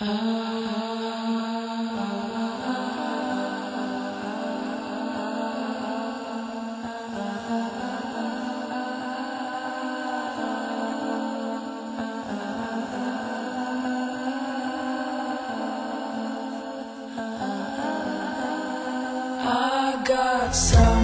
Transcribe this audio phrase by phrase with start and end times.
[0.00, 0.04] I
[20.04, 20.97] got some.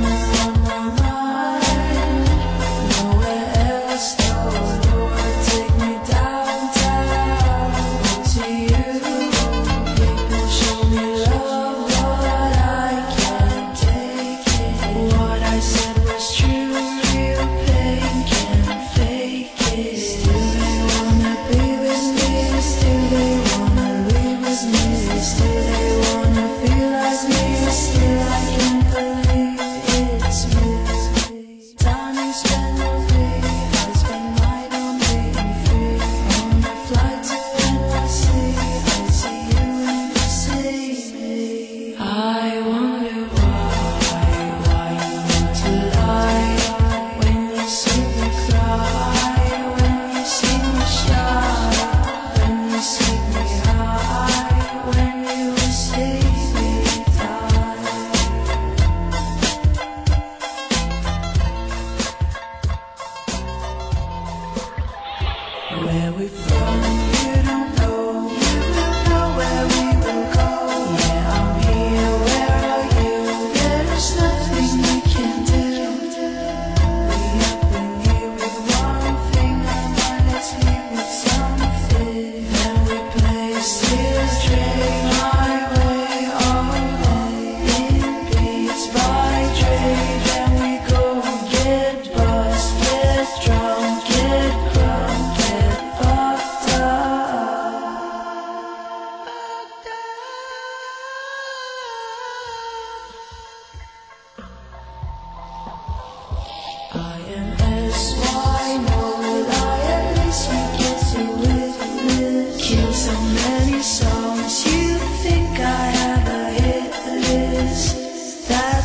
[65.83, 67.14] where we from.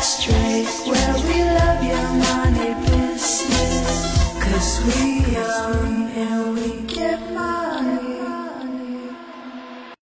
[0.02, 0.89] straight.